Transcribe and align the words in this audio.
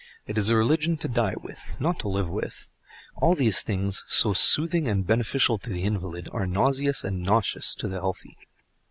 It 0.25 0.35
is 0.35 0.49
a 0.49 0.55
religion 0.55 0.97
to 0.97 1.07
die 1.07 1.35
with, 1.43 1.77
not 1.79 1.99
to 1.99 2.07
live 2.07 2.27
with. 2.27 2.71
All 3.17 3.35
these 3.35 3.61
things, 3.61 4.03
so 4.07 4.33
soothing 4.33 4.87
and 4.87 5.05
beneficial 5.05 5.59
to 5.59 5.69
the 5.69 5.83
invalid, 5.83 6.27
are 6.33 6.47
nauseous 6.47 7.03
and 7.03 7.21
noxious 7.21 7.75
to 7.75 7.87
the 7.87 7.99
healthy. 7.99 8.35